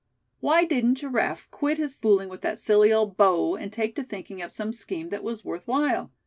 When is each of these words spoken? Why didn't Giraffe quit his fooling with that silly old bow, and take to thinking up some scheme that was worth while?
Why 0.39 0.65
didn't 0.65 0.95
Giraffe 0.95 1.47
quit 1.51 1.77
his 1.77 1.93
fooling 1.93 2.27
with 2.27 2.41
that 2.41 2.57
silly 2.57 2.91
old 2.91 3.17
bow, 3.17 3.55
and 3.55 3.71
take 3.71 3.93
to 3.97 4.03
thinking 4.03 4.41
up 4.41 4.49
some 4.49 4.73
scheme 4.73 5.09
that 5.09 5.23
was 5.23 5.45
worth 5.45 5.67
while? 5.67 6.11